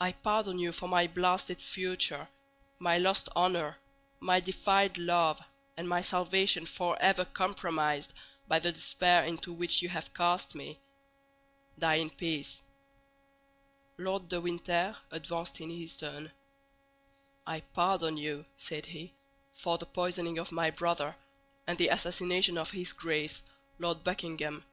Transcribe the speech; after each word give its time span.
I 0.00 0.12
pardon 0.12 0.60
you 0.60 0.70
for 0.70 0.88
my 0.88 1.08
blasted 1.08 1.60
future, 1.60 2.28
my 2.78 2.98
lost 2.98 3.28
honor, 3.34 3.76
my 4.20 4.38
defiled 4.38 4.96
love, 4.96 5.40
and 5.76 5.88
my 5.88 6.02
salvation 6.02 6.66
forever 6.66 7.24
compromised 7.24 8.14
by 8.46 8.60
the 8.60 8.70
despair 8.70 9.24
into 9.24 9.52
which 9.52 9.82
you 9.82 9.88
have 9.88 10.14
cast 10.14 10.54
me. 10.54 10.78
Die 11.80 11.96
in 11.96 12.10
peace!" 12.10 12.62
Lord 13.98 14.28
de 14.28 14.40
Winter 14.40 14.96
advanced 15.10 15.60
in 15.60 15.70
his 15.70 15.96
turn. 15.96 16.30
"I 17.44 17.58
pardon 17.62 18.16
you," 18.16 18.44
said 18.56 18.86
he, 18.86 19.14
"for 19.52 19.78
the 19.78 19.86
poisoning 19.86 20.38
of 20.38 20.52
my 20.52 20.70
brother, 20.70 21.16
and 21.66 21.76
the 21.76 21.88
assassination 21.88 22.56
of 22.56 22.70
his 22.70 22.92
Grace, 22.92 23.42
Lord 23.80 24.04
Buckingham. 24.04 24.64